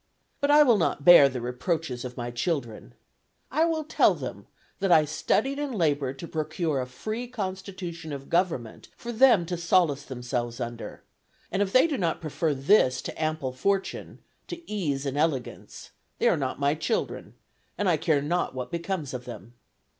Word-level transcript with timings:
But 0.39 0.49
I 0.49 0.63
will 0.63 0.79
not 0.79 1.05
bear 1.05 1.29
the 1.29 1.41
reproaches 1.41 2.03
of 2.03 2.17
my 2.17 2.31
children. 2.31 2.95
I 3.51 3.65
will 3.65 3.83
tell 3.83 4.15
them 4.15 4.47
that 4.79 4.91
I 4.91 5.05
studied 5.05 5.59
and 5.59 5.75
labored 5.75 6.17
to 6.17 6.27
procure 6.27 6.81
a 6.81 6.87
free 6.87 7.27
constitution 7.27 8.11
of 8.11 8.27
government 8.27 8.87
for 8.97 9.11
them 9.11 9.45
to 9.45 9.57
solace 9.57 10.01
themselves 10.03 10.59
under, 10.59 11.03
and 11.51 11.61
if 11.61 11.71
they 11.71 11.85
do 11.85 11.99
not 11.99 12.19
prefer 12.19 12.55
this 12.55 12.99
to 13.03 13.21
ample 13.23 13.53
fortune, 13.53 14.17
to 14.47 14.67
ease 14.67 15.05
and 15.05 15.19
elegance, 15.19 15.91
they 16.17 16.27
are 16.27 16.35
not 16.35 16.59
my 16.59 16.73
children, 16.73 17.35
and 17.77 17.87
I 17.87 17.97
care 17.97 18.23
not 18.23 18.55
what 18.55 18.71
becomes 18.71 19.13
of 19.13 19.25
them. 19.25 19.53